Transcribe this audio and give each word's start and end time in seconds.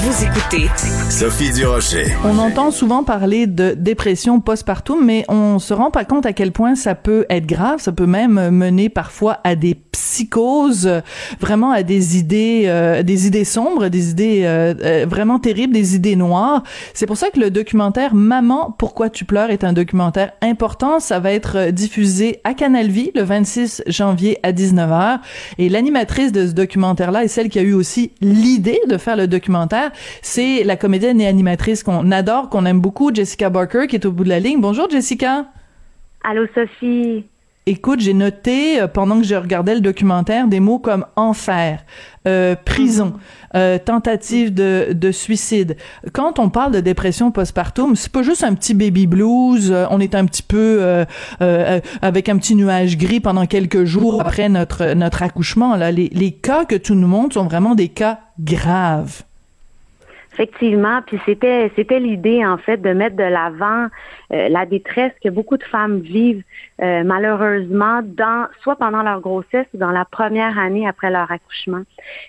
Vous 0.00 0.24
écoutez 0.24 0.68
Sophie 1.10 1.50
Durocher. 1.52 2.06
On 2.24 2.38
entend 2.38 2.70
souvent 2.70 3.02
parler 3.02 3.48
de 3.48 3.74
dépression 3.76 4.38
postpartum, 4.38 5.04
mais 5.04 5.24
on 5.28 5.58
se 5.58 5.74
rend 5.74 5.90
pas 5.90 6.04
compte 6.04 6.24
à 6.24 6.32
quel 6.32 6.52
point 6.52 6.76
ça 6.76 6.94
peut 6.94 7.26
être 7.28 7.46
grave. 7.46 7.80
Ça 7.80 7.90
peut 7.90 8.06
même 8.06 8.50
mener 8.50 8.90
parfois 8.90 9.38
à 9.42 9.56
des 9.56 9.76
psychoses, 9.98 10.90
vraiment 11.40 11.70
à 11.70 11.82
des 11.82 12.16
idées, 12.16 12.64
euh, 12.66 13.02
des 13.02 13.26
idées 13.26 13.44
sombres, 13.44 13.88
des 13.88 14.10
idées 14.10 14.42
euh, 14.44 14.74
euh, 14.82 15.06
vraiment 15.08 15.38
terribles, 15.38 15.74
des 15.74 15.96
idées 15.96 16.16
noires. 16.16 16.62
C'est 16.94 17.06
pour 17.06 17.16
ça 17.16 17.30
que 17.30 17.40
le 17.40 17.50
documentaire 17.50 18.14
Maman, 18.14 18.74
pourquoi 18.78 19.10
tu 19.10 19.24
pleures 19.24 19.50
est 19.50 19.64
un 19.64 19.72
documentaire 19.72 20.32
important. 20.42 21.00
Ça 21.00 21.20
va 21.20 21.32
être 21.32 21.70
diffusé 21.70 22.40
à 22.44 22.54
Canal 22.54 22.88
Vie 22.88 23.10
le 23.14 23.22
26 23.22 23.82
janvier 23.86 24.38
à 24.42 24.52
19h. 24.52 25.18
Et 25.58 25.68
l'animatrice 25.68 26.32
de 26.32 26.46
ce 26.46 26.52
documentaire-là 26.52 27.24
est 27.24 27.28
celle 27.28 27.48
qui 27.48 27.58
a 27.58 27.62
eu 27.62 27.74
aussi 27.74 28.12
l'idée 28.20 28.80
de 28.88 28.96
faire 28.96 29.16
le 29.16 29.26
documentaire. 29.26 29.87
C'est 30.22 30.64
la 30.64 30.76
comédienne 30.76 31.20
et 31.20 31.26
animatrice 31.26 31.82
qu'on 31.82 32.10
adore, 32.12 32.48
qu'on 32.48 32.64
aime 32.66 32.80
beaucoup, 32.80 33.14
Jessica 33.14 33.50
Barker, 33.50 33.86
qui 33.88 33.96
est 33.96 34.06
au 34.06 34.12
bout 34.12 34.24
de 34.24 34.28
la 34.28 34.40
ligne. 34.40 34.60
Bonjour 34.60 34.88
Jessica. 34.90 35.46
Allô 36.24 36.46
Sophie. 36.54 37.24
Écoute, 37.70 38.00
j'ai 38.00 38.14
noté 38.14 38.80
euh, 38.80 38.88
pendant 38.88 39.20
que 39.20 39.26
je 39.26 39.34
regardais 39.34 39.74
le 39.74 39.82
documentaire 39.82 40.48
des 40.48 40.58
mots 40.58 40.78
comme 40.78 41.04
enfer, 41.16 41.84
euh, 42.26 42.56
prison, 42.56 43.12
euh, 43.54 43.76
tentative 43.76 44.54
de, 44.54 44.94
de, 44.94 45.12
suicide. 45.12 45.76
Quand 46.14 46.38
on 46.38 46.48
parle 46.48 46.72
de 46.72 46.80
dépression 46.80 47.30
postpartum, 47.30 47.94
c'est 47.94 48.10
pas 48.10 48.22
juste 48.22 48.42
un 48.42 48.54
petit 48.54 48.72
baby 48.72 49.06
blues. 49.06 49.70
on 49.90 50.00
est 50.00 50.14
un 50.14 50.24
petit 50.24 50.42
peu 50.42 51.04
avec 52.00 52.30
un 52.30 52.38
petit 52.38 52.54
nuage 52.54 52.96
gris 52.96 53.20
pendant 53.20 53.44
quelques 53.44 53.84
jours 53.84 54.22
après 54.22 54.48
notre 54.48 54.94
notre 54.94 55.22
accouchement. 55.22 55.76
Là, 55.76 55.92
les, 55.92 56.08
les 56.08 56.32
cas 56.32 56.64
que 56.64 56.74
tu 56.74 56.94
nous 56.94 57.06
montres 57.06 57.34
sont 57.34 57.44
vraiment 57.44 57.74
des 57.74 57.88
cas 57.88 58.20
graves. 58.40 59.24
Effectivement, 60.38 61.02
puis 61.04 61.18
c'était 61.26 61.72
c'était 61.74 61.98
l'idée 61.98 62.46
en 62.46 62.58
fait 62.58 62.76
de 62.76 62.90
mettre 62.90 63.16
de 63.16 63.24
l'avant 63.24 63.88
euh, 64.32 64.48
la 64.48 64.66
détresse 64.66 65.12
que 65.20 65.28
beaucoup 65.28 65.56
de 65.56 65.64
femmes 65.64 65.98
vivent 65.98 66.44
euh, 66.80 67.02
malheureusement 67.02 68.02
dans 68.04 68.46
soit 68.62 68.76
pendant 68.76 69.02
leur 69.02 69.20
grossesse 69.20 69.66
ou 69.74 69.78
dans 69.78 69.90
la 69.90 70.04
première 70.04 70.56
année 70.56 70.86
après 70.86 71.10
leur 71.10 71.28
accouchement. 71.32 71.82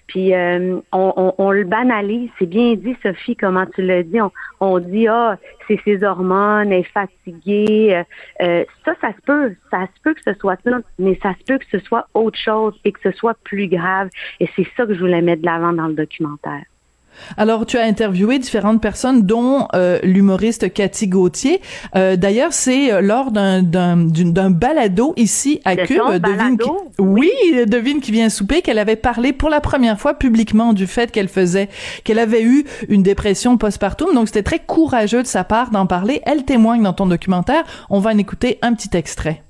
Puis 0.08 0.34
euh, 0.34 0.80
on, 0.92 1.14
on, 1.18 1.36
on, 1.38 1.52
le 1.52 1.66
banalise, 1.66 2.32
c'est 2.40 2.48
bien 2.48 2.74
dit 2.74 2.98
Sophie 3.04 3.36
comment 3.36 3.68
tu 3.68 3.84
l'as 3.84 4.02
dit, 4.02 4.20
on, 4.20 4.32
on 4.60 4.80
dit 4.80 5.08
ah 5.08 5.38
c'est 5.68 5.80
ses 5.86 6.04
hormones, 6.04 6.74
elle 6.74 6.80
est 6.80 6.84
fatiguée, 6.92 8.04
ça 8.40 8.96
ça 9.02 9.14
se 9.14 9.22
peut, 9.24 9.54
ça 9.70 9.86
se 9.86 10.02
peut 10.02 10.16
que 10.16 10.24
ce 10.26 10.34
soit 10.40 10.58
ça, 10.64 10.80
mais 10.98 11.20
ça 11.22 11.36
se 11.40 11.44
peut 11.44 11.60
que 11.60 11.70
ce 11.72 11.78
soit 11.78 12.08
autre 12.16 12.40
chose 12.40 12.74
et 12.86 12.92
que 12.92 13.02
ce 13.04 13.12
soit 13.12 13.38
plus 13.44 13.68
grave. 13.68 14.10
Et 14.40 14.50
c'est 14.56 14.66
ça 14.76 14.88
que 14.88 14.96
je 14.96 15.00
voulais 15.00 15.22
mettre 15.22 15.44
de 15.44 15.46
l'avant 15.46 15.74
dans 15.74 15.88
le 15.88 15.94
documentaire. 15.94 16.64
Alors, 17.38 17.66
tu 17.66 17.78
as 17.78 17.84
interviewé 17.84 18.40
différentes 18.40 18.82
personnes, 18.82 19.24
dont 19.24 19.68
euh, 19.76 20.00
l'humoriste 20.04 20.74
Cathy 20.74 21.08
Gauthier. 21.08 21.62
Euh, 21.96 22.16
D'ailleurs, 22.16 22.54
c'est 22.54 23.02
lors 23.02 23.32
d'un 23.32 23.62
d'un 23.62 24.50
balado 24.50 25.14
ici 25.16 25.62
à 25.66 25.76
Cube. 25.76 26.02
Devine 26.20 26.58
qui, 26.58 26.70
oui, 27.00 27.32
devine 27.68 28.02
qui 28.02 28.12
vient 28.12 28.30
souper, 28.30 28.62
qu'elle 28.62 28.80
avait 28.80 28.96
parlé 28.96 29.34
pour 29.34 29.50
la 29.50 29.62
première 29.62 30.00
fois 30.00 30.14
publiquement 30.14 30.74
du 30.74 30.88
fait 30.88 31.12
qu'elle 31.12 31.28
faisait, 31.28 31.70
qu'elle 32.04 32.20
avait 32.20 32.44
eu 32.44 32.66
une 32.88 33.04
dépression 33.04 33.58
postpartum. 33.58 34.14
Donc, 34.14 34.28
c'était 34.28 34.44
très 34.44 34.60
courageux 34.60 35.24
de 35.24 35.28
sa 35.28 35.44
part 35.44 35.72
d'en 35.72 35.86
parler. 35.86 36.22
Elle 36.26 36.44
témoigne 36.44 36.84
dans 36.84 36.94
ton 36.94 37.08
documentaire. 37.08 37.64
On 37.90 38.00
va 38.00 38.12
en 38.12 38.18
écouter 38.18 38.60
un 38.62 38.74
petit 38.74 38.96
extrait. 38.96 39.44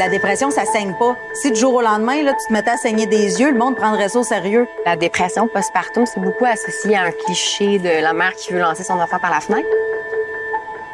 La 0.00 0.08
dépression, 0.08 0.50
ça 0.50 0.64
saigne 0.64 0.94
pas. 0.94 1.14
Si 1.34 1.52
du 1.52 1.60
jour 1.60 1.74
au 1.74 1.82
lendemain, 1.82 2.22
là, 2.22 2.32
tu 2.32 2.48
te 2.48 2.52
mettais 2.54 2.70
à 2.70 2.78
saigner 2.78 3.04
des 3.04 3.38
yeux, 3.38 3.50
le 3.50 3.58
monde 3.58 3.76
prendrait 3.76 4.08
ça 4.08 4.20
au 4.20 4.22
sérieux. 4.22 4.66
La 4.86 4.96
dépression 4.96 5.46
postpartum, 5.46 6.06
c'est 6.06 6.20
beaucoup 6.20 6.46
associé 6.46 6.96
à 6.96 7.02
un 7.02 7.10
cliché 7.10 7.78
de 7.78 8.02
la 8.02 8.14
mère 8.14 8.32
qui 8.32 8.54
veut 8.54 8.60
lancer 8.60 8.82
son 8.82 8.94
enfant 8.94 9.18
par 9.18 9.30
la 9.30 9.40
fenêtre. 9.40 9.68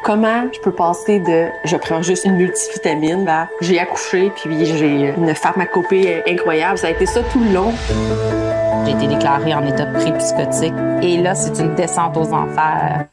Comment 0.03 0.51
je 0.51 0.59
peux 0.59 0.73
passer 0.73 1.19
de 1.19 1.47
je 1.63 1.77
prends 1.77 2.01
juste 2.01 2.25
une 2.25 2.35
multivitamine 2.35 3.25
à 3.29 3.47
j'ai 3.61 3.79
accouché 3.79 4.29
puis 4.35 4.65
j'ai 4.65 5.13
une 5.17 5.33
pharmacopée 5.33 6.21
incroyable. 6.27 6.77
Ça 6.77 6.87
a 6.87 6.89
été 6.89 7.05
ça 7.05 7.21
tout 7.31 7.39
le 7.39 7.53
long. 7.53 7.73
J'ai 8.85 8.91
été 8.91 9.07
déclarée 9.07 9.53
en 9.53 9.65
état 9.65 9.85
pré-psychotique 9.85 10.73
et 11.01 11.15
là, 11.15 11.33
c'est 11.33 11.57
une 11.63 11.75
descente 11.75 12.17
aux 12.17 12.33
enfers. 12.33 13.05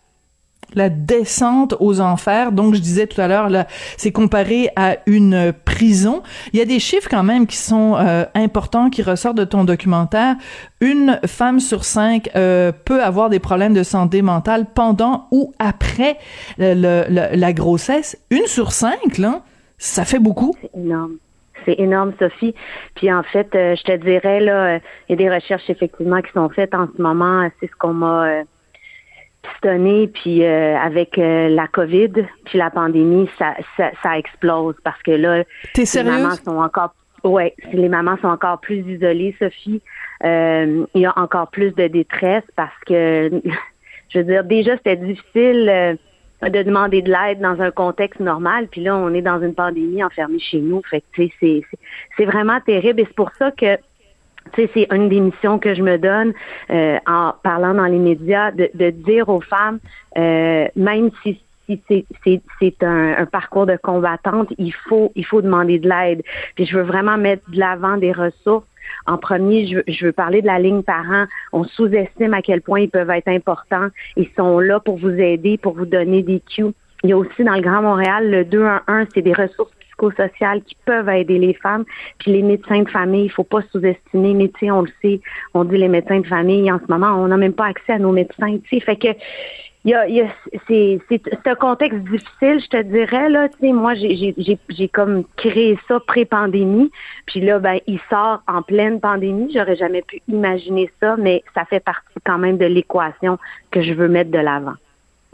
La 0.75 0.89
descente 0.89 1.75
aux 1.81 2.01
enfers. 2.01 2.53
Donc, 2.53 2.75
je 2.75 2.81
disais 2.81 3.07
tout 3.07 3.21
à 3.21 3.29
l'heure, 3.29 3.49
là, 3.49 3.67
c'est 3.97 4.13
comparé 4.13 4.71
à 4.77 4.97
une 5.07 5.53
prison. 5.65 6.23
Il 6.53 6.59
y 6.59 6.63
a 6.63 6.65
des 6.65 6.79
chiffres 6.81 7.09
quand 7.11 7.23
même 7.23 7.47
qui 7.47 7.57
sont 7.57 7.97
euh, 7.97 8.25
importants, 8.35 8.91
qui 8.91 9.03
ressortent 9.03 9.37
de 9.37 9.45
ton 9.45 9.65
documentaire. 9.65 10.37
Une 10.81 11.19
femme 11.27 11.61
sur 11.61 11.85
cinq 11.85 12.29
euh, 12.37 12.73
peut 12.85 13.03
avoir 13.03 13.31
des 13.31 13.39
problèmes 13.39 13.75
de 13.75 13.83
santé 13.83 14.23
mentale 14.23 14.67
pendant 14.75 15.27
ou 15.31 15.53
après 15.59 16.19
le- 16.59 16.75
le- 16.75 17.37
la 17.37 17.53
grossesse. 17.53 18.19
Une 18.31 18.47
sur 18.47 18.73
cinq, 18.73 19.19
là, 19.19 19.43
ça 19.79 20.05
fait 20.05 20.19
beaucoup. 20.19 20.55
C'est 20.61 20.79
énorme. 20.79 21.13
C'est 21.65 21.79
énorme, 21.81 22.13
Sophie. 22.19 22.55
Puis 22.95 23.11
en 23.11 23.23
fait, 23.23 23.49
euh, 23.55 23.75
je 23.75 23.83
te 23.85 23.97
dirais, 23.97 24.41
là, 24.41 24.75
euh, 24.75 24.79
il 25.09 25.13
y 25.13 25.15
a 25.15 25.17
des 25.17 25.35
recherches 25.35 25.69
effectivement 25.71 26.21
qui 26.21 26.31
sont 26.33 26.51
faites 26.51 26.75
en 26.75 26.89
ce 26.95 27.01
moment. 27.01 27.49
C'est 27.59 27.69
ce 27.69 27.73
qu'on 27.79 27.95
m'a 27.95 28.27
euh, 28.27 28.43
pistonné. 29.53 30.09
Puis 30.09 30.45
euh, 30.45 30.77
avec 30.77 31.19
euh, 31.19 31.49
la 31.49 31.67
COVID, 31.69 32.13
puis 32.45 32.59
la 32.59 32.71
pandémie, 32.71 33.29
ça, 33.39 33.55
ça, 33.77 33.91
ça 34.03 34.19
explose 34.19 34.75
parce 34.85 35.01
que 35.03 35.13
là, 35.13 35.45
les 36.05 36.11
mamans 36.11 36.35
sont 36.45 36.59
encore 36.59 36.95
ouais, 37.25 37.55
les 37.73 37.89
mamans 37.89 38.17
sont 38.21 38.29
encore 38.29 38.61
plus 38.61 38.79
isolées, 38.87 39.35
Sophie. 39.39 39.81
Euh, 40.25 40.85
il 40.95 41.01
y 41.03 41.07
a 41.07 41.13
encore 41.19 41.49
plus 41.51 41.73
de 41.75 41.87
détresse 41.87 42.45
parce 42.57 42.79
que 42.87 43.31
je 44.11 44.19
veux 44.19 44.25
dire, 44.25 44.45
déjà 44.45 44.77
c'était 44.77 44.97
difficile 44.97 45.69
euh, 45.69 45.95
de 46.49 46.63
demander 46.63 47.01
de 47.03 47.11
l'aide 47.11 47.41
dans 47.41 47.61
un 47.63 47.71
contexte 47.71 48.21
normal, 48.21 48.69
puis 48.71 48.83
là 48.83 48.97
on 48.97 49.13
est 49.15 49.23
dans 49.23 49.41
une 49.41 49.55
pandémie 49.55 50.05
enfermée 50.05 50.39
chez 50.39 50.61
nous. 50.61 50.83
Fait 50.91 51.01
que 51.01 51.07
tu 51.15 51.23
sais, 51.25 51.33
c'est 51.41 51.63
c'est- 51.71 51.79
c'est 52.17 52.25
vraiment 52.27 52.61
terrible 52.61 53.01
et 53.01 53.05
c'est 53.07 53.15
pour 53.17 53.31
ça 53.39 53.51
que 53.51 53.79
sais, 54.57 54.71
c'est 54.75 54.87
une 54.95 55.09
des 55.09 55.21
missions 55.21 55.59
que 55.59 55.75
je 55.75 55.83
me 55.83 55.99
donne 55.99 56.33
euh, 56.71 56.99
en 57.07 57.33
parlant 57.43 57.75
dans 57.75 57.87
les 57.87 57.99
médias, 57.99 58.51
de, 58.51 58.71
de 58.75 58.91
dire 58.91 59.29
aux 59.29 59.41
femmes, 59.41 59.79
euh, 60.17 60.67
même 60.77 61.11
si, 61.23 61.41
si 61.67 61.83
c'est, 62.61 62.83
un, 62.83 63.15
un 63.19 63.27
parcours 63.27 63.67
de 63.67 63.77
combattante, 63.77 64.49
il 64.59 64.73
faut, 64.73 65.13
il 65.15 65.25
faut 65.25 65.43
demander 65.43 65.79
de 65.79 65.89
l'aide. 65.89 66.23
Puis 66.55 66.67
je 66.67 66.77
veux 66.77 66.85
vraiment 66.85 67.17
mettre 67.17 67.49
de 67.51 67.59
l'avant 67.59 67.97
des 67.97 68.13
ressources. 68.13 68.67
En 69.07 69.17
premier, 69.17 69.67
je 69.67 69.79
je 69.87 70.07
veux 70.07 70.13
parler 70.13 70.43
de 70.43 70.47
la 70.47 70.59
ligne 70.59 70.83
parents. 70.83 71.25
On 71.53 71.65
sous-estime 71.65 72.35
à 72.35 72.43
quel 72.43 72.61
point 72.61 72.81
ils 72.81 72.91
peuvent 72.91 73.11
être 73.11 73.29
importants. 73.29 73.89
Ils 74.17 74.29
sont 74.37 74.59
là 74.61 74.79
pour 74.81 74.99
vous 74.99 75.11
aider, 75.11 75.59
pour 75.59 75.75
vous 75.75 75.87
donner 75.87 76.23
des 76.23 76.41
cues. 76.41 76.75
Il 77.03 77.11
y 77.11 77.13
a 77.13 77.19
aussi 77.19 77.45
dans 77.45 77.55
le 77.55 77.61
Grand 77.61 77.83
Montréal 77.83 78.31
le 78.31 78.45
211, 78.45 79.09
c'est 79.15 79.23
des 79.23 79.35
ressources 79.35 79.74
qui 79.97 80.77
peuvent 80.85 81.09
aider 81.09 81.39
les 81.39 81.55
femmes. 81.55 81.85
Puis 82.19 82.33
les 82.33 82.43
médecins 82.43 82.83
de 82.83 82.91
famille, 82.91 83.25
il 83.25 83.31
faut 83.31 83.45
pas 83.45 83.63
sous-estimer. 83.73 84.35
Mais 84.35 84.49
tu 84.49 84.67
sais, 84.67 84.71
on 84.71 84.83
le 84.83 84.91
sait, 85.03 85.21
on 85.55 85.65
dit 85.65 85.77
les 85.77 85.89
médecins 85.89 86.21
de 86.21 86.27
famille 86.27 86.71
en 86.71 86.79
ce 86.79 86.91
moment, 86.91 87.13
on 87.23 87.29
n'a 87.29 87.37
même 87.37 87.53
pas 87.53 87.67
accès 87.67 87.93
à 87.93 87.99
nos 87.99 88.13
médecins. 88.13 88.59
Tu 88.69 88.81
fait 88.81 88.97
que 88.97 89.09
il 89.87 89.91
y 89.91 90.21
a, 90.23 90.29
c'est, 90.67 91.01
un 91.47 91.55
contexte 91.57 91.99
difficile, 91.99 92.59
je 92.59 92.69
te 92.69 92.83
dirais 92.83 93.29
là. 93.29 93.51
Tu 93.51 93.59
sais, 93.61 93.73
moi, 93.73 93.95
j'ai, 93.95 94.17
j'ai, 94.17 94.35
j'ai, 94.39 94.59
j'ai 94.71 94.89
comme 94.89 95.25
créé 95.37 95.79
ça 95.87 96.01
pré-pandémie, 96.01 96.91
puis 97.27 97.41
là, 97.41 97.59
ben, 97.59 97.79
il 97.87 98.01
sort 98.09 98.43
en 98.49 98.63
pleine 98.63 98.99
pandémie. 98.99 99.53
J'aurais 99.55 99.77
jamais 99.77 100.01
pu 100.01 100.23
imaginer 100.29 100.91
ça, 101.01 101.17
mais 101.19 101.43
ça 101.55 101.67
fait 101.67 101.81
partie 101.81 102.19
quand 102.25 102.39
même 102.39 102.57
de 102.57 102.65
l'équation 102.65 103.39
que 103.71 103.83
je 103.83 103.93
veux 103.93 104.09
mettre 104.09 104.31
de 104.31 104.39
l'avant. 104.39 104.75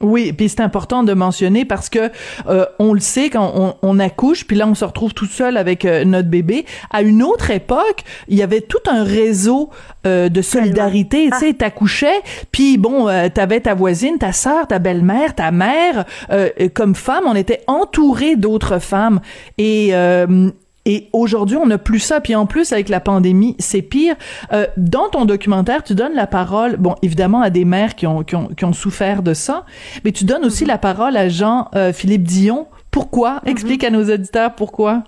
Oui, 0.00 0.32
puis 0.32 0.48
c'est 0.48 0.60
important 0.60 1.02
de 1.02 1.12
mentionner 1.12 1.66
parce 1.66 1.90
que 1.90 2.10
euh, 2.48 2.64
on 2.78 2.94
le 2.94 3.00
sait 3.00 3.28
quand 3.28 3.52
on, 3.54 3.74
on 3.82 3.98
accouche, 3.98 4.46
puis 4.46 4.56
là 4.56 4.66
on 4.66 4.74
se 4.74 4.84
retrouve 4.84 5.12
tout 5.12 5.26
seul 5.26 5.58
avec 5.58 5.84
euh, 5.84 6.04
notre 6.04 6.28
bébé. 6.28 6.64
À 6.90 7.02
une 7.02 7.22
autre 7.22 7.50
époque, 7.50 8.04
il 8.28 8.38
y 8.38 8.42
avait 8.42 8.62
tout 8.62 8.78
un 8.90 9.04
réseau 9.04 9.68
euh, 10.06 10.30
de 10.30 10.40
solidarité. 10.40 11.28
Tu 11.30 11.38
sais, 11.38 11.52
t'accouchais, 11.52 12.22
puis 12.50 12.78
bon, 12.78 13.08
euh, 13.08 13.28
t'avais 13.28 13.60
ta 13.60 13.74
voisine, 13.74 14.16
ta 14.16 14.32
sœur, 14.32 14.66
ta 14.66 14.78
belle-mère, 14.78 15.34
ta 15.34 15.50
mère. 15.50 16.06
Euh, 16.30 16.48
comme 16.72 16.94
femme, 16.94 17.24
on 17.26 17.34
était 17.34 17.60
entouré 17.66 18.36
d'autres 18.36 18.78
femmes 18.78 19.20
et 19.58 19.90
euh, 19.92 20.50
et 20.86 21.08
aujourd'hui, 21.12 21.56
on 21.56 21.66
n'a 21.66 21.78
plus 21.78 21.98
ça. 21.98 22.20
Puis 22.20 22.34
en 22.34 22.46
plus, 22.46 22.72
avec 22.72 22.88
la 22.88 23.00
pandémie, 23.00 23.54
c'est 23.58 23.82
pire. 23.82 24.16
Euh, 24.52 24.66
dans 24.76 25.08
ton 25.08 25.24
documentaire, 25.24 25.82
tu 25.82 25.94
donnes 25.94 26.14
la 26.14 26.26
parole, 26.26 26.76
bon, 26.76 26.94
évidemment, 27.02 27.42
à 27.42 27.50
des 27.50 27.64
mères 27.64 27.94
qui 27.94 28.06
ont, 28.06 28.22
qui 28.22 28.36
ont, 28.36 28.48
qui 28.48 28.64
ont 28.64 28.72
souffert 28.72 29.22
de 29.22 29.34
ça, 29.34 29.64
mais 30.04 30.12
tu 30.12 30.24
donnes 30.24 30.44
aussi 30.44 30.64
la 30.64 30.78
parole 30.78 31.16
à 31.16 31.28
Jean-Philippe 31.28 32.22
Dion. 32.22 32.66
Pourquoi? 32.90 33.40
Explique 33.46 33.84
à 33.84 33.90
nos 33.90 34.04
auditeurs 34.04 34.54
pourquoi. 34.54 35.04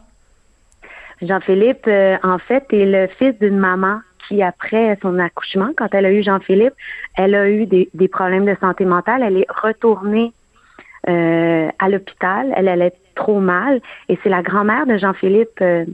Jean-Philippe, 1.23 1.87
euh, 1.87 2.17
en 2.23 2.39
fait, 2.39 2.65
est 2.73 2.85
le 2.85 3.09
fils 3.19 3.39
d'une 3.41 3.57
maman 3.57 4.01
qui, 4.29 4.43
après 4.43 4.99
son 5.03 5.19
accouchement, 5.19 5.71
quand 5.77 5.89
elle 5.93 6.07
a 6.07 6.13
eu 6.13 6.23
Jean-Philippe, 6.23 6.75
elle 7.17 7.35
a 7.35 7.49
eu 7.49 7.67
des, 7.67 7.89
des 7.95 8.09
problèmes 8.09 8.45
de 8.45 8.57
santé 8.61 8.85
mentale. 8.85 9.23
Elle 9.23 9.39
est 9.39 9.47
retournée 9.49 10.33
euh, 11.09 11.69
à 11.79 11.89
l'hôpital. 11.89 12.53
Elle 12.57 12.69
allait 12.69 12.93
trop 13.15 13.41
mal. 13.41 13.81
Et 14.09 14.19
c'est 14.23 14.31
la 14.31 14.43
grand-mère 14.43 14.87
de 14.87 14.97
Jean-Philippe 14.97 15.61
euh, 15.61 15.85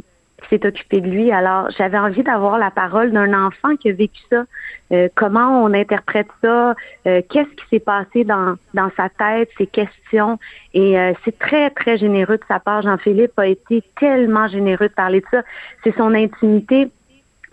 s'est 0.48 0.64
occupé 0.66 1.00
de 1.00 1.08
lui. 1.08 1.30
Alors, 1.32 1.68
j'avais 1.76 1.98
envie 1.98 2.22
d'avoir 2.22 2.58
la 2.58 2.70
parole 2.70 3.10
d'un 3.12 3.32
enfant 3.34 3.76
qui 3.76 3.90
a 3.90 3.92
vécu 3.92 4.20
ça. 4.30 4.44
Euh, 4.92 5.08
comment 5.14 5.62
on 5.64 5.74
interprète 5.74 6.28
ça? 6.42 6.74
Euh, 7.06 7.22
qu'est-ce 7.28 7.50
qui 7.50 7.64
s'est 7.70 7.80
passé 7.80 8.24
dans, 8.24 8.54
dans 8.74 8.90
sa 8.96 9.08
tête, 9.08 9.50
ses 9.58 9.66
questions? 9.66 10.38
Et 10.74 10.98
euh, 10.98 11.12
c'est 11.24 11.38
très, 11.38 11.70
très 11.70 11.98
généreux 11.98 12.36
de 12.36 12.44
sa 12.48 12.60
part. 12.60 12.82
Jean-Philippe 12.82 13.38
a 13.38 13.46
été 13.46 13.82
tellement 13.98 14.48
généreux 14.48 14.88
de 14.88 14.94
parler 14.94 15.20
de 15.20 15.26
ça. 15.30 15.42
C'est 15.84 15.96
son 15.96 16.14
intimité. 16.14 16.88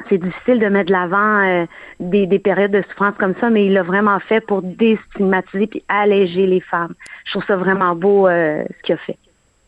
C'est 0.09 0.17
difficile 0.17 0.59
de 0.59 0.67
mettre 0.67 0.87
de 0.87 0.91
l'avant 0.91 1.65
des, 2.01 2.27
des 2.27 2.39
périodes 2.39 2.71
de 2.71 2.81
souffrance 2.81 3.15
comme 3.17 3.33
ça, 3.39 3.49
mais 3.49 3.65
il 3.65 3.73
l'a 3.73 3.81
vraiment 3.81 4.19
fait 4.19 4.41
pour 4.41 4.61
déstigmatiser 4.61 5.67
puis 5.67 5.83
alléger 5.87 6.45
les 6.45 6.59
femmes. 6.59 6.93
Je 7.23 7.31
trouve 7.31 7.45
ça 7.45 7.55
vraiment 7.55 7.95
beau 7.95 8.27
ce 8.27 8.81
qu'il 8.83 8.95
a 8.95 8.97
fait. 8.97 9.17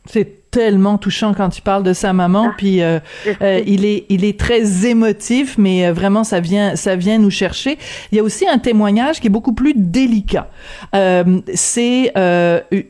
C'est 0.07 0.37
tellement 0.51 0.97
touchant 0.97 1.33
quand 1.33 1.49
tu 1.49 1.61
parles 1.61 1.83
de 1.83 1.93
sa 1.93 2.13
maman 2.13 2.47
ah. 2.49 2.55
puis 2.57 2.81
euh, 2.81 2.99
euh, 3.41 3.61
il 3.67 3.85
est 3.85 4.05
il 4.09 4.23
est 4.23 4.39
très 4.39 4.87
émotif 4.87 5.57
mais 5.57 5.85
euh, 5.85 5.93
vraiment 5.93 6.23
ça 6.23 6.39
vient 6.39 6.75
ça 6.75 6.95
vient 6.95 7.17
nous 7.17 7.29
chercher 7.29 7.77
il 8.11 8.17
y 8.17 8.19
a 8.19 8.23
aussi 8.23 8.47
un 8.47 8.57
témoignage 8.57 9.19
qui 9.19 9.27
est 9.27 9.31
beaucoup 9.31 9.53
plus 9.53 9.73
délicat 9.75 10.49
c'est 11.53 12.13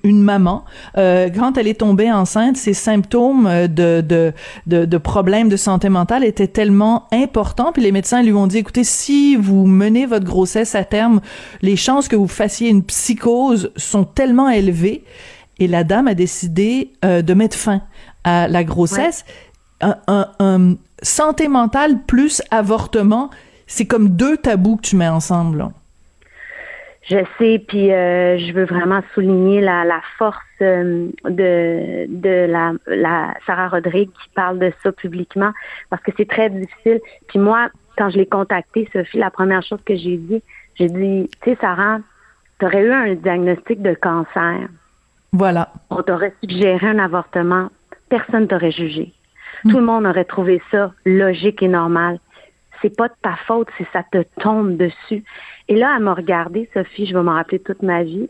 une 0.03 0.21
maman 0.21 0.63
quand 0.95 1.57
elle 1.57 1.67
est 1.67 1.79
tombée 1.79 2.11
enceinte 2.11 2.57
ses 2.57 2.73
symptômes 2.73 3.49
de, 3.67 4.01
de 4.01 4.33
de 4.65 4.85
de 4.85 4.97
problèmes 4.97 5.49
de 5.49 5.57
santé 5.57 5.89
mentale 5.89 6.23
étaient 6.23 6.47
tellement 6.47 7.07
importants 7.11 7.71
puis 7.73 7.81
les 7.81 7.91
médecins 7.91 8.23
lui 8.23 8.33
ont 8.33 8.47
dit 8.47 8.59
écoutez 8.59 8.83
si 8.83 9.35
vous 9.35 9.65
menez 9.65 10.05
votre 10.05 10.25
grossesse 10.25 10.75
à 10.75 10.83
terme 10.83 11.21
les 11.61 11.75
chances 11.75 12.07
que 12.07 12.15
vous 12.15 12.27
fassiez 12.27 12.69
une 12.69 12.83
psychose 12.83 13.71
sont 13.75 14.03
tellement 14.03 14.49
élevées 14.49 15.03
et 15.59 15.67
la 15.67 15.83
dame 15.83 16.07
a 16.07 16.13
décidé 16.13 16.91
euh, 17.03 17.21
de 17.21 17.33
mettre 17.33 17.57
fin 17.57 17.81
à 18.23 18.47
la 18.47 18.63
grossesse. 18.63 19.25
Un, 19.81 20.75
santé 21.03 21.47
mentale 21.47 22.01
plus 22.07 22.41
avortement, 22.49 23.29
c'est 23.67 23.85
comme 23.85 24.09
deux 24.09 24.37
tabous 24.37 24.77
que 24.77 24.81
tu 24.81 24.95
mets 24.95 25.07
ensemble. 25.07 25.67
Je 27.03 27.17
sais, 27.37 27.63
puis 27.65 27.93
euh, 27.93 28.37
je 28.39 28.51
veux 28.51 28.65
vraiment 28.65 29.01
souligner 29.13 29.61
la, 29.61 30.01
force 30.17 30.37
euh, 30.61 31.07
de, 31.23 32.05
de 32.09 32.51
la, 32.51 32.73
la 32.87 33.33
Sarah 33.45 33.69
Rodrigue 33.69 34.09
qui 34.09 34.29
parle 34.33 34.57
de 34.59 34.73
ça 34.81 34.91
publiquement 34.91 35.51
parce 35.89 36.01
que 36.01 36.11
c'est 36.17 36.27
très 36.27 36.49
difficile. 36.49 36.99
Puis 37.27 37.39
moi, 37.39 37.69
quand 37.97 38.09
je 38.09 38.17
l'ai 38.17 38.25
contactée, 38.25 38.89
Sophie, 38.91 39.19
la 39.19 39.31
première 39.31 39.63
chose 39.63 39.79
que 39.85 39.95
j'ai 39.95 40.17
dit, 40.17 40.41
j'ai 40.75 40.87
dit, 40.87 41.29
tu 41.43 41.51
sais, 41.51 41.57
Sarah, 41.61 41.99
tu 42.59 42.65
aurais 42.65 42.83
eu 42.83 42.91
un 42.91 43.13
diagnostic 43.15 43.81
de 43.81 43.93
cancer. 43.93 44.67
Voilà. 45.37 45.69
On 45.91 46.01
t'aurait 46.01 46.33
suggéré 46.41 46.87
un 46.87 46.97
avortement, 46.97 47.69
personne 48.09 48.47
t'aurait 48.47 48.71
jugé. 48.71 49.13
Tout 49.69 49.77
le 49.77 49.85
monde 49.85 50.07
aurait 50.07 50.25
trouvé 50.25 50.59
ça 50.71 50.91
logique 51.05 51.61
et 51.61 51.67
normal. 51.67 52.19
C'est 52.81 52.95
pas 52.95 53.07
de 53.07 53.13
ta 53.21 53.35
faute 53.45 53.67
si 53.77 53.85
ça 53.93 54.03
te 54.11 54.23
tombe 54.41 54.77
dessus. 54.77 55.23
Et 55.67 55.75
là, 55.75 55.93
elle 55.95 56.03
m'a 56.03 56.15
regardé, 56.15 56.67
Sophie, 56.73 57.05
je 57.05 57.13
vais 57.13 57.21
m'en 57.21 57.33
rappeler 57.33 57.59
toute 57.59 57.83
ma 57.83 58.03
vie. 58.03 58.29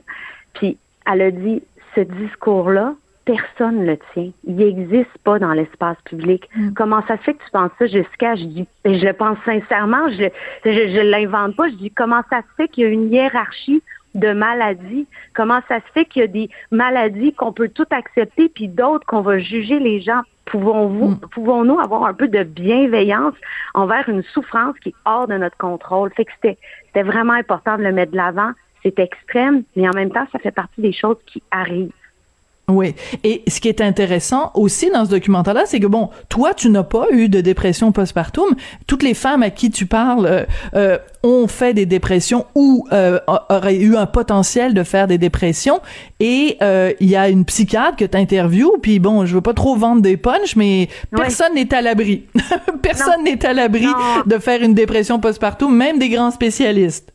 Puis 0.53 0.77
elle 1.09 1.21
a 1.21 1.31
dit, 1.31 1.63
ce 1.95 2.01
discours-là, 2.01 2.93
personne 3.23 3.81
ne 3.81 3.85
le 3.85 3.97
tient. 4.13 4.31
Il 4.45 4.55
n'existe 4.57 5.17
pas 5.23 5.39
dans 5.39 5.53
l'espace 5.53 5.97
public. 6.03 6.49
Hmm. 6.55 6.73
Comment 6.73 7.01
ça 7.07 7.17
se 7.17 7.23
fait 7.23 7.33
que 7.35 7.43
tu 7.43 7.51
penses 7.51 7.71
ça, 7.79 7.85
Jessica? 7.85 8.35
Je 8.35 8.43
dis, 8.43 8.67
je 8.83 9.05
le 9.05 9.13
pense 9.13 9.37
sincèrement, 9.45 10.09
je 10.09 10.29
je 10.65 11.01
l'invente 11.01 11.55
pas. 11.55 11.69
Je 11.69 11.75
dis, 11.75 11.91
comment 11.91 12.21
ça 12.29 12.39
se 12.39 12.55
fait 12.57 12.67
qu'il 12.67 12.83
y 12.83 12.87
a 12.87 12.89
une 12.89 13.11
hiérarchie 13.13 13.81
de 14.17 14.33
maladies. 14.33 15.07
Comment 15.33 15.61
ça 15.67 15.77
se 15.77 15.91
fait 15.93 16.05
qu'il 16.05 16.21
y 16.21 16.25
a 16.25 16.27
des 16.27 16.49
maladies 16.71 17.33
qu'on 17.33 17.53
peut 17.53 17.69
tout 17.69 17.85
accepter, 17.91 18.49
puis 18.49 18.67
d'autres 18.67 19.05
qu'on 19.05 19.21
va 19.21 19.39
juger 19.39 19.79
les 19.79 20.01
gens? 20.01 20.21
Pouvons-vous, 20.45 21.09
mm. 21.09 21.19
pouvons-nous 21.31 21.79
avoir 21.79 22.05
un 22.05 22.13
peu 22.13 22.27
de 22.27 22.43
bienveillance 22.43 23.35
envers 23.73 24.07
une 24.09 24.23
souffrance 24.23 24.77
qui 24.79 24.89
est 24.89 24.95
hors 25.05 25.27
de 25.27 25.37
notre 25.37 25.57
contrôle? 25.57 26.11
Fait 26.13 26.25
que 26.25 26.31
c'était 26.41 27.03
vraiment 27.03 27.33
important 27.33 27.77
de 27.77 27.83
le 27.83 27.91
mettre 27.91 28.11
de 28.11 28.17
l'avant. 28.17 28.51
C'est 28.83 28.99
extrême, 28.99 29.63
mais 29.75 29.87
en 29.87 29.93
même 29.93 30.11
temps, 30.11 30.27
ça 30.31 30.39
fait 30.39 30.51
partie 30.51 30.81
des 30.81 30.93
choses 30.93 31.17
qui 31.25 31.41
arrivent. 31.51 31.91
Oui. 32.69 32.95
Et 33.23 33.43
ce 33.47 33.61
qui 33.61 33.69
est 33.69 33.79
intéressant 33.79 34.51
aussi 34.53 34.89
dans 34.89 35.05
ce 35.05 35.11
documentaire-là, 35.11 35.63
c'est 35.65 35.79
que 35.79 35.87
bon, 35.87 36.09
toi, 36.27 36.53
tu 36.53 36.69
n'as 36.69 36.83
pas 36.83 37.05
eu 37.11 37.29
de 37.29 37.39
dépression 37.39 37.93
postpartum. 37.93 38.55
Toutes 38.87 39.03
les 39.03 39.13
femmes 39.13 39.41
à 39.41 39.49
qui 39.51 39.71
tu 39.71 39.85
parles 39.85 40.25
euh, 40.25 40.45
euh 40.75 40.97
ont 41.23 41.47
fait 41.47 41.73
des 41.73 41.85
dépressions 41.85 42.45
ou 42.55 42.85
euh, 42.91 43.19
auraient 43.27 43.77
eu 43.77 43.95
un 43.95 44.05
potentiel 44.05 44.73
de 44.73 44.83
faire 44.83 45.07
des 45.07 45.17
dépressions. 45.17 45.79
Et 46.19 46.57
euh, 46.61 46.91
il 46.99 47.09
y 47.09 47.15
a 47.15 47.29
une 47.29 47.45
psychiatre 47.45 47.95
que 47.95 48.05
tu 48.05 48.17
interviews, 48.17 48.73
puis 48.81 48.99
bon, 48.99 49.25
je 49.25 49.35
veux 49.35 49.41
pas 49.41 49.53
trop 49.53 49.77
vendre 49.77 50.01
des 50.01 50.17
punchs, 50.17 50.57
mais 50.57 50.89
personne 51.15 51.53
n'est 51.55 51.73
à 51.73 51.81
l'abri. 51.81 52.25
personne 52.81 53.23
n'est 53.23 53.45
à 53.45 53.53
l'abri 53.53 53.87
de 54.25 54.37
faire 54.39 54.61
une 54.61 54.73
dépression 54.73 55.19
postpartum, 55.19 55.73
même 55.73 55.99
des 55.99 56.09
grands 56.09 56.31
spécialistes 56.31 57.13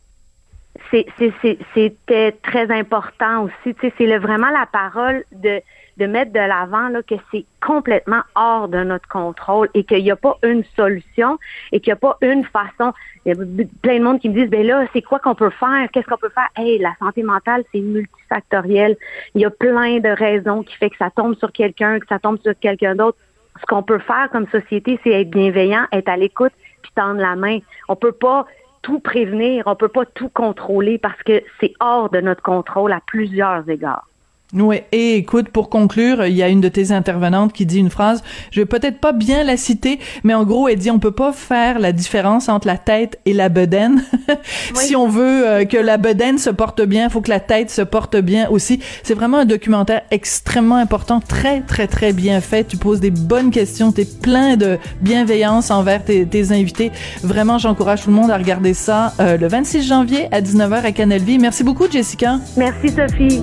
c'était 0.93 2.33
très 2.43 2.71
important 2.71 3.45
aussi. 3.45 3.75
C'est 3.81 4.19
vraiment 4.19 4.51
la 4.51 4.67
parole 4.67 5.25
de, 5.33 5.63
mettre 6.07 6.33
de 6.33 6.39
l'avant 6.39 6.91
que 7.07 7.15
c'est 7.31 7.45
complètement 7.65 8.23
hors 8.35 8.69
de 8.69 8.83
notre 8.83 9.09
contrôle 9.09 9.69
et 9.75 9.85
qu'il 9.85 10.03
n'y 10.03 10.11
a 10.11 10.17
pas 10.17 10.37
une 10.43 10.65
solution 10.77 11.39
et 11.71 11.81
qu'il 11.81 11.91
n'y 11.91 11.95
a 11.95 11.97
pas 11.97 12.19
une 12.21 12.45
façon. 12.45 12.93
Il 13.25 13.35
y 13.35 13.41
a 13.41 13.45
plein 13.83 13.99
de 13.99 14.05
monde 14.05 14.21
qui 14.21 14.29
me 14.29 14.35
disent, 14.35 14.51
ben 14.51 14.67
là, 14.67 14.85
c'est 14.93 15.03
quoi 15.03 15.19
qu'on 15.19 15.35
peut 15.35 15.51
faire? 15.51 15.89
Qu'est-ce 15.93 16.07
qu'on 16.07 16.19
peut 16.19 16.33
faire? 16.35 16.49
Hey, 16.57 16.79
la 16.79 16.95
santé 16.99 17.23
mentale, 17.23 17.65
c'est 17.73 17.81
multifactoriel. 17.81 18.97
Il 19.35 19.41
y 19.41 19.45
a 19.45 19.51
plein 19.51 20.01
de 20.01 20.09
raisons 20.09 20.63
qui 20.63 20.77
fait 20.77 20.91
que 20.91 20.97
ça 20.97 21.11
tombe 21.11 21.37
sur 21.37 21.53
quelqu'un, 21.53 22.01
que 22.01 22.07
ça 22.09 22.19
tombe 22.19 22.39
sur 22.41 22.59
quelqu'un 22.59 22.97
d'autre. 22.97 23.17
Ce 23.61 23.67
qu'on 23.67 23.83
peut 23.83 23.99
faire 23.99 24.29
comme 24.33 24.49
société, 24.49 24.99
c'est 25.05 25.11
être 25.11 25.31
bienveillant, 25.31 25.87
être 25.93 26.09
à 26.09 26.17
l'écoute, 26.17 26.53
puis 26.83 26.91
tendre 26.97 27.21
la 27.21 27.37
main. 27.37 27.59
On 27.89 27.97
peut 27.97 28.13
pas 28.13 28.47
tout 28.83 29.01
prévenir, 29.01 29.65
on 29.67 29.77
peut 29.77 29.89
pas 29.89 30.05
tout 30.05 30.29
contrôler 30.29 30.99
parce 30.99 31.23
que 31.23 31.43
c'est 31.61 31.73
hors 31.81 32.11
de 32.11 32.21
notre 32.21 32.43
contrôle 32.43 32.93
à 32.93 33.01
plusieurs 33.07 33.69
égards. 33.69 34.09
Oui, 34.55 34.81
et 34.93 35.17
écoute, 35.17 35.49
pour 35.49 35.71
conclure, 35.71 36.27
il 36.27 36.35
y 36.35 36.43
a 36.43 36.49
une 36.49 36.61
de 36.61 36.69
tes 36.69 36.93
intervenantes 36.93 37.55
qui 37.55 37.65
dit 37.65 37.79
une 37.79 37.89
phrase, 37.89 38.23
je 38.51 38.61
vais 38.61 38.67
peut-être 38.67 38.99
pas 38.99 39.13
bien 39.13 39.45
la 39.45 39.57
citer, 39.57 39.99
mais 40.25 40.35
en 40.35 40.45
gros, 40.45 40.69
elle 40.69 40.77
dit 40.77 40.91
on 40.91 40.99
peut 40.99 41.11
pas 41.11 41.33
faire 41.33 41.79
la 41.79 41.93
différence 41.93 42.51
entre 42.51 42.67
la 42.67 42.77
tête 42.77 43.19
et 43.25 43.33
la 43.33 43.49
bedaine. 43.49 44.05
si 44.75 44.95
on 44.95 45.09
veut 45.09 45.49
euh, 45.49 45.65
que 45.65 45.79
la 45.79 45.97
bedaine 45.97 46.37
se 46.37 46.51
porte 46.51 46.83
bien, 46.83 47.05
il 47.05 47.11
faut 47.11 47.23
que 47.23 47.31
la 47.31 47.41
tête 47.41 47.71
se 47.71 47.81
porte 47.81 48.17
bien 48.19 48.51
aussi. 48.51 48.81
C'est 49.03 49.15
vraiment 49.15 49.39
un 49.39 49.45
documentaire 49.47 50.03
extrêmement 50.11 50.77
important, 50.77 51.21
très 51.21 51.63
très 51.63 51.87
très 51.87 52.13
bien 52.13 52.43
fait. 52.43 52.65
Tu 52.65 52.77
poses 52.77 53.01
des 53.01 53.11
bonnes 53.11 53.51
questions, 53.51 53.91
tu 53.91 54.03
es 54.03 54.05
plein 54.05 54.59
de 54.59 54.77
bienveillance 55.01 55.71
envers 55.71 56.05
tes, 56.05 56.53
invités. 56.53 56.93
Vraiment, 57.23 57.57
j'encourage 57.57 58.03
tout 58.03 58.11
le 58.11 58.17
monde 58.17 58.31
à 58.31 58.37
regarder 58.37 58.75
ça 58.75 59.15
euh, 59.19 59.39
le 59.39 59.49
26 59.49 59.87
janvier 59.87 60.29
à 60.31 60.43
19h 60.43 60.85
à 60.85 60.93
Canal 60.93 61.23
Vie. 61.23 61.39
Merci 61.39 61.65
beaucoup 61.65 61.91
Jessica. 61.91 62.39
Merci 62.59 62.91
Sophie. 62.91 63.43